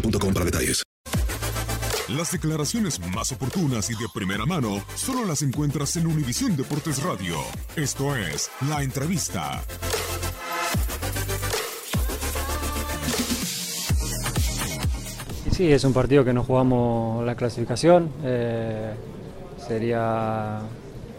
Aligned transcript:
boostmobile.com 0.00 0.32
para 0.34 0.44
detalles. 0.44 0.82
Las 2.08 2.30
declaraciones 2.30 3.00
más 3.14 3.32
oportunas 3.32 3.90
y 3.90 3.94
de 3.94 4.06
primera 4.14 4.46
mano 4.46 4.80
solo 4.94 5.24
las 5.24 5.42
encuentras 5.42 5.96
en 5.96 6.06
Univisión 6.06 6.56
Deportes 6.56 7.02
Radio. 7.02 7.36
Esto 7.74 8.14
es 8.14 8.48
La 8.68 8.82
Entrevista. 8.82 9.60
Y 15.50 15.54
Sí, 15.54 15.72
es 15.72 15.82
un 15.84 15.92
partido 15.92 16.24
que 16.24 16.32
no 16.32 16.44
jugamos 16.44 17.24
la 17.26 17.34
clasificación. 17.34 18.08
eh, 18.22 18.92
sería, 19.66 20.60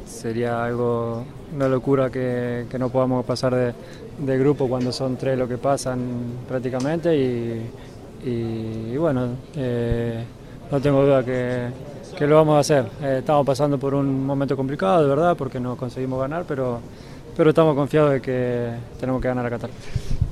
sería 0.07 0.63
algo, 0.63 1.25
una 1.53 1.67
locura 1.67 2.09
que, 2.09 2.65
que 2.69 2.79
no 2.79 2.87
podamos 2.89 3.25
pasar 3.25 3.53
de, 3.53 3.73
de 4.19 4.37
grupo 4.37 4.69
cuando 4.69 4.93
son 4.93 5.17
tres 5.17 5.37
lo 5.37 5.49
que 5.49 5.57
pasan 5.57 5.99
prácticamente. 6.47 7.13
Y, 7.17 7.61
y- 8.25 8.97
bueno, 8.97 9.29
eh, 9.55 10.23
no 10.71 10.79
tengo 10.81 11.03
duda 11.03 11.23
que, 11.23 11.67
lo 12.25 12.35
vamos 12.35 12.55
a 12.55 12.59
hacer. 12.59 12.85
Eh, 13.01 13.17
estamos 13.19 13.45
pasando 13.45 13.77
por 13.77 13.93
un 13.93 14.25
momento 14.25 14.55
complicado, 14.55 15.03
de 15.03 15.09
verdad, 15.09 15.35
porque 15.37 15.59
no 15.59 15.75
conseguimos 15.77 16.19
ganar, 16.19 16.45
pero, 16.47 16.79
pero 17.35 17.49
estamos 17.49 17.75
confiados 17.75 18.11
de 18.13 18.21
que 18.21 18.69
tenemos 18.99 19.21
que 19.21 19.27
ganar 19.27 19.45
a 19.45 19.49
Qatar. 19.49 19.69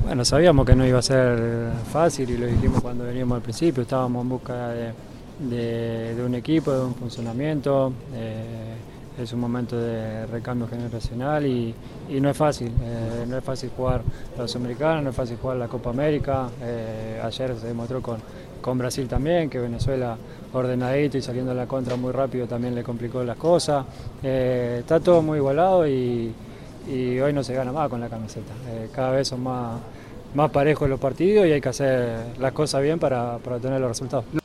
Bueno, 0.04 0.24
sabíamos 0.26 0.66
que 0.66 0.76
no 0.76 0.86
iba 0.86 1.00
a 1.00 1.02
ser 1.02 1.72
fácil 1.92 2.30
y 2.30 2.38
lo 2.38 2.48
dijimos 2.48 2.82
cuando 2.82 3.06
veníamos 3.06 3.38
al 3.38 3.42
principio, 3.42 3.84
estábamos 3.84 4.24
en 4.24 4.30
busca 4.30 4.70
de 4.70 6.24
un 6.26 6.36
equipo, 6.36 6.72
de 6.72 6.86
un 6.86 6.96
funcionamiento, 6.96 7.92
eh, 8.14 8.76
es 9.18 9.32
un 9.34 9.40
momento 9.40 9.78
de 9.78 10.26
recambio 10.26 10.68
generacional 10.68 11.46
y, 11.46 11.74
no 12.10 12.30
es 12.30 12.38
fácil, 12.38 12.68
eh, 12.68 13.26
no 13.28 13.38
es 13.38 13.44
fácil 13.44 13.72
jugar 13.76 14.02
la 14.38 14.48
Sudamericana, 14.48 15.02
no 15.02 15.10
es 15.10 15.16
fácil 15.16 15.38
jugar 15.42 15.58
la 15.58 15.68
Copa 15.68 15.90
América, 15.90 16.50
eh, 16.62 17.22
ayer 17.24 17.56
se 17.60 17.68
demostró 17.68 18.02
con, 18.02 18.18
con 18.62 18.78
Brasil 18.78 19.08
también, 19.08 19.50
que 19.50 19.60
Venezuela 19.60 20.18
ordenadito 20.54 21.18
y 21.18 21.22
saliendo 21.22 21.52
a 21.52 21.56
la 21.56 21.66
contra 21.66 21.96
muy 21.96 22.12
rápido 22.12 22.48
también 22.48 22.76
le 22.76 22.84
complicó 22.84 23.24
las 23.24 23.38
cosas, 23.38 23.86
Eh, 24.24 24.78
está 24.80 25.00
todo 25.00 25.22
muy 25.22 25.38
igualado 25.38 25.88
y, 25.88 26.34
hoy 26.88 27.34
no 27.34 27.44
se 27.44 27.56
gana 27.56 27.72
más 27.72 27.90
con 27.90 28.00
la 28.00 28.10
camiseta. 28.10 28.54
Cada 28.94 29.10
vez 29.12 29.28
son 29.28 29.42
más, 29.42 29.80
más 30.36 30.52
parejos 30.52 30.88
los 30.88 31.00
partidos 31.00 31.48
y 31.48 31.52
hay 31.52 31.62
que 31.62 31.70
hacer 31.70 32.20
las 32.40 32.52
cosas 32.52 32.84
bien 32.84 33.00
para, 33.00 33.40
para 33.40 33.56
obtener 33.56 33.82
los 33.82 33.90
resultados. 33.90 34.45